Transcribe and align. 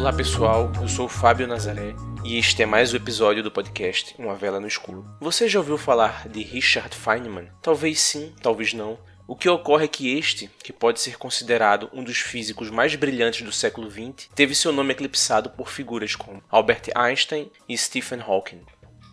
Olá 0.00 0.14
pessoal, 0.14 0.72
eu 0.80 0.88
sou 0.88 1.04
o 1.04 1.10
Fábio 1.10 1.46
Nazaré 1.46 1.94
e 2.24 2.38
este 2.38 2.62
é 2.62 2.66
mais 2.66 2.90
um 2.90 2.96
episódio 2.96 3.42
do 3.42 3.50
podcast 3.50 4.14
Uma 4.18 4.34
Vela 4.34 4.58
no 4.58 4.66
Escuro. 4.66 5.04
Você 5.20 5.46
já 5.46 5.58
ouviu 5.58 5.76
falar 5.76 6.26
de 6.26 6.42
Richard 6.42 6.96
Feynman? 6.96 7.50
Talvez 7.60 8.00
sim, 8.00 8.32
talvez 8.40 8.72
não. 8.72 8.98
O 9.28 9.36
que 9.36 9.46
ocorre 9.46 9.84
é 9.84 9.88
que 9.88 10.16
este, 10.16 10.50
que 10.64 10.72
pode 10.72 11.00
ser 11.00 11.18
considerado 11.18 11.90
um 11.92 12.02
dos 12.02 12.16
físicos 12.16 12.70
mais 12.70 12.94
brilhantes 12.94 13.42
do 13.42 13.52
século 13.52 13.90
XX, 13.90 14.30
teve 14.34 14.54
seu 14.54 14.72
nome 14.72 14.92
eclipsado 14.92 15.50
por 15.50 15.68
figuras 15.68 16.16
como 16.16 16.42
Albert 16.48 16.84
Einstein 16.94 17.50
e 17.68 17.76
Stephen 17.76 18.22
Hawking. 18.22 18.62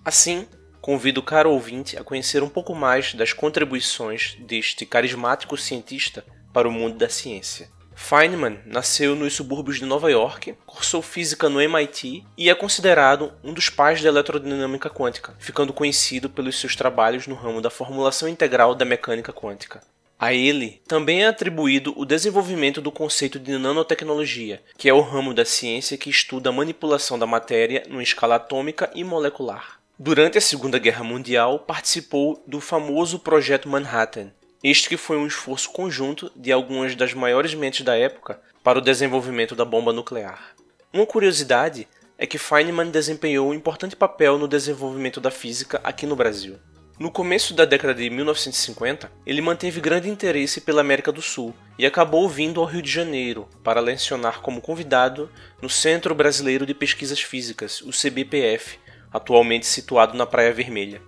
Assim, 0.06 0.48
convido 0.80 1.20
o 1.20 1.24
caro 1.24 1.52
ouvinte 1.52 1.98
a 1.98 2.04
conhecer 2.04 2.42
um 2.42 2.50
pouco 2.50 2.74
mais 2.74 3.14
das 3.14 3.34
contribuições 3.34 4.38
deste 4.40 4.86
carismático 4.86 5.58
cientista 5.58 6.24
para 6.54 6.66
o 6.66 6.72
mundo 6.72 6.98
da 6.98 7.10
ciência. 7.10 7.76
Feynman 8.00 8.60
nasceu 8.66 9.16
nos 9.16 9.34
subúrbios 9.34 9.80
de 9.80 9.86
Nova 9.86 10.10
York, 10.10 10.56
cursou 10.66 11.02
física 11.02 11.50
no 11.50 11.60
MIT 11.60 12.24
e 12.38 12.50
é 12.50 12.56
considerado 12.56 13.34
um 13.44 13.52
dos 13.52 13.70
pais 13.70 14.02
da 14.02 14.08
eletrodinâmica 14.08 14.90
quântica, 14.90 15.36
ficando 15.40 15.74
conhecido 15.74 16.30
pelos 16.30 16.58
seus 16.58 16.76
trabalhos 16.76 17.28
no 17.28 17.36
ramo 17.36 17.60
da 17.60 17.72
formulação 17.72 18.30
integral 18.30 18.76
da 18.76 18.86
mecânica 18.86 19.34
quântica. 19.34 19.82
A 20.18 20.32
ele 20.32 20.82
também 20.88 21.24
é 21.24 21.28
atribuído 21.28 21.94
o 21.98 22.06
desenvolvimento 22.06 22.80
do 22.80 22.92
conceito 22.92 23.38
de 23.40 23.58
nanotecnologia, 23.58 24.62
que 24.78 24.88
é 24.88 24.94
o 24.94 25.02
ramo 25.02 25.34
da 25.34 25.44
ciência 25.44 25.98
que 25.98 26.10
estuda 26.10 26.50
a 26.50 26.54
manipulação 26.54 27.20
da 27.20 27.28
matéria 27.28 27.84
em 27.90 28.00
escala 28.00 28.36
atômica 28.36 28.90
e 28.96 29.04
molecular. 29.04 29.80
Durante 30.00 30.38
a 30.38 30.42
Segunda 30.42 30.80
Guerra 30.80 31.04
Mundial, 31.04 31.60
participou 31.60 32.42
do 32.48 32.62
famoso 32.62 33.20
Projeto 33.20 33.68
Manhattan, 33.68 34.32
este 34.70 34.90
que 34.90 34.98
foi 34.98 35.18
um 35.18 35.26
esforço 35.26 35.72
conjunto 35.72 36.30
de 36.36 36.52
algumas 36.52 36.94
das 36.94 37.14
maiores 37.14 37.54
mentes 37.54 37.86
da 37.86 37.96
época 37.96 38.42
para 38.62 38.80
o 38.80 38.82
desenvolvimento 38.82 39.56
da 39.56 39.64
bomba 39.64 39.94
nuclear. 39.94 40.56
Uma 40.92 41.06
curiosidade 41.06 41.88
é 42.18 42.26
que 42.26 42.38
Feynman 42.38 42.90
desempenhou 42.90 43.50
um 43.50 43.54
importante 43.54 43.96
papel 43.96 44.38
no 44.38 44.48
desenvolvimento 44.48 45.22
da 45.22 45.32
física 45.32 45.80
aqui 45.84 46.06
no 46.06 46.18
Brasil. 46.18 46.58
No 47.00 47.10
começo 47.10 47.54
da 47.54 47.64
década 47.64 47.94
de 47.94 48.10
1950, 48.10 49.10
ele 49.26 49.40
manteve 49.40 49.80
grande 49.80 50.10
interesse 50.10 50.60
pela 50.60 50.82
América 50.82 51.12
do 51.12 51.22
Sul 51.22 51.54
e 51.78 51.86
acabou 51.86 52.28
vindo 52.28 52.60
ao 52.60 52.66
Rio 52.66 52.82
de 52.82 52.92
Janeiro 52.92 53.48
para 53.64 53.80
lecionar 53.80 54.42
como 54.42 54.60
convidado 54.60 55.30
no 55.62 55.70
Centro 55.70 56.14
Brasileiro 56.14 56.66
de 56.66 56.74
Pesquisas 56.74 57.22
Físicas, 57.22 57.82
o 57.82 57.92
CBPF, 57.92 58.80
atualmente 59.14 59.66
situado 59.66 60.18
na 60.18 60.26
Praia 60.26 60.52
Vermelha. 60.52 61.02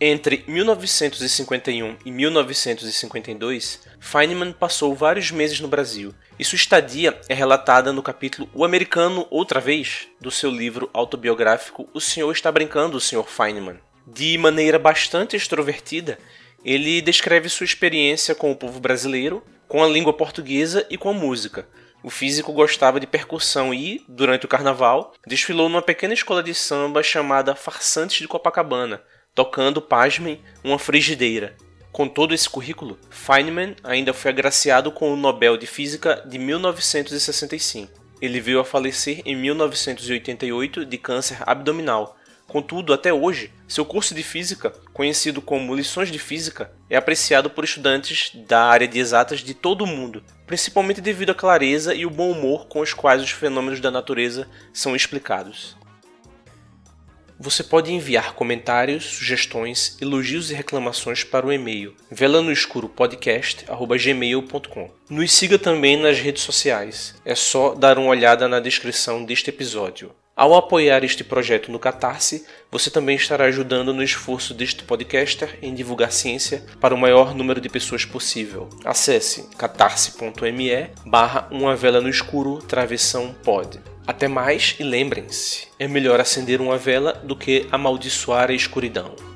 Entre 0.00 0.44
1951 0.46 1.96
e 2.04 2.12
1952, 2.12 3.80
Feynman 3.98 4.52
passou 4.52 4.94
vários 4.94 5.32
meses 5.32 5.58
no 5.58 5.66
Brasil, 5.66 6.14
e 6.38 6.44
sua 6.44 6.54
estadia 6.54 7.20
é 7.28 7.34
relatada 7.34 7.92
no 7.92 8.00
capítulo 8.00 8.48
O 8.54 8.64
Americano 8.64 9.26
Outra 9.28 9.58
Vez, 9.58 10.06
do 10.20 10.30
seu 10.30 10.52
livro 10.52 10.88
autobiográfico 10.92 11.88
O 11.92 12.00
Senhor 12.00 12.30
Está 12.30 12.52
Brincando, 12.52 13.00
Sr. 13.00 13.24
Feynman. 13.24 13.80
De 14.06 14.38
maneira 14.38 14.78
bastante 14.78 15.34
extrovertida, 15.34 16.16
ele 16.64 17.02
descreve 17.02 17.48
sua 17.48 17.64
experiência 17.64 18.36
com 18.36 18.52
o 18.52 18.56
povo 18.56 18.78
brasileiro, 18.78 19.42
com 19.66 19.82
a 19.82 19.88
língua 19.88 20.12
portuguesa 20.12 20.86
e 20.88 20.96
com 20.96 21.08
a 21.08 21.12
música. 21.12 21.66
O 22.04 22.08
físico 22.10 22.52
gostava 22.52 23.00
de 23.00 23.06
percussão 23.08 23.74
e, 23.74 24.04
durante 24.08 24.46
o 24.46 24.48
carnaval, 24.48 25.12
desfilou 25.26 25.68
numa 25.68 25.82
pequena 25.82 26.14
escola 26.14 26.40
de 26.40 26.54
samba 26.54 27.02
chamada 27.02 27.56
Farsantes 27.56 28.18
de 28.18 28.28
Copacabana, 28.28 29.02
tocando, 29.38 29.80
pasmem, 29.80 30.40
uma 30.64 30.80
frigideira. 30.80 31.54
Com 31.92 32.08
todo 32.08 32.34
esse 32.34 32.50
currículo, 32.50 32.98
Feynman 33.08 33.76
ainda 33.84 34.12
foi 34.12 34.32
agraciado 34.32 34.90
com 34.90 35.12
o 35.12 35.16
Nobel 35.16 35.56
de 35.56 35.64
Física 35.64 36.24
de 36.26 36.40
1965. 36.40 37.92
Ele 38.20 38.40
veio 38.40 38.58
a 38.58 38.64
falecer 38.64 39.22
em 39.24 39.36
1988 39.36 40.84
de 40.84 40.98
câncer 40.98 41.38
abdominal. 41.46 42.16
Contudo, 42.48 42.92
até 42.92 43.12
hoje, 43.12 43.52
seu 43.68 43.84
curso 43.84 44.12
de 44.12 44.24
física, 44.24 44.72
conhecido 44.92 45.40
como 45.40 45.72
Lições 45.72 46.10
de 46.10 46.18
Física, 46.18 46.72
é 46.90 46.96
apreciado 46.96 47.48
por 47.48 47.62
estudantes 47.62 48.32
da 48.48 48.64
área 48.64 48.88
de 48.88 48.98
exatas 48.98 49.38
de 49.38 49.54
todo 49.54 49.84
o 49.84 49.86
mundo, 49.86 50.20
principalmente 50.48 51.00
devido 51.00 51.30
à 51.30 51.34
clareza 51.34 51.94
e 51.94 52.04
o 52.04 52.10
bom 52.10 52.32
humor 52.32 52.66
com 52.66 52.80
os 52.80 52.92
quais 52.92 53.22
os 53.22 53.30
fenômenos 53.30 53.78
da 53.78 53.92
natureza 53.92 54.48
são 54.72 54.96
explicados. 54.96 55.76
Você 57.40 57.62
pode 57.62 57.92
enviar 57.92 58.34
comentários, 58.34 59.04
sugestões, 59.04 59.96
elogios 60.00 60.50
e 60.50 60.54
reclamações 60.54 61.22
para 61.22 61.46
o 61.46 61.52
e-mail 61.52 61.94
velanoescuropodcast@gmail.com. 62.10 64.90
Nos 65.08 65.32
siga 65.32 65.56
também 65.56 65.96
nas 65.96 66.18
redes 66.18 66.42
sociais. 66.42 67.14
É 67.24 67.36
só 67.36 67.74
dar 67.74 67.96
uma 67.96 68.08
olhada 68.08 68.48
na 68.48 68.58
descrição 68.58 69.24
deste 69.24 69.50
episódio. 69.50 70.10
Ao 70.38 70.54
apoiar 70.54 71.02
este 71.02 71.24
projeto 71.24 71.72
no 71.72 71.80
Catarse, 71.80 72.46
você 72.70 72.90
também 72.90 73.16
estará 73.16 73.46
ajudando 73.46 73.92
no 73.92 74.04
esforço 74.04 74.54
deste 74.54 74.84
podcaster 74.84 75.58
em 75.60 75.74
divulgar 75.74 76.12
ciência 76.12 76.64
para 76.80 76.94
o 76.94 76.96
maior 76.96 77.34
número 77.34 77.60
de 77.60 77.68
pessoas 77.68 78.04
possível. 78.04 78.68
Acesse 78.84 79.48
catarse.me 79.58 80.90
barra 81.04 81.48
uma 81.50 81.74
vela 81.74 82.00
no 82.00 82.08
escuro 82.08 82.58
travessão 82.58 83.34
pod. 83.42 83.80
Até 84.06 84.28
mais 84.28 84.76
e 84.78 84.84
lembrem-se, 84.84 85.66
é 85.76 85.88
melhor 85.88 86.20
acender 86.20 86.60
uma 86.60 86.78
vela 86.78 87.14
do 87.14 87.34
que 87.34 87.66
amaldiçoar 87.72 88.48
a 88.50 88.54
escuridão. 88.54 89.27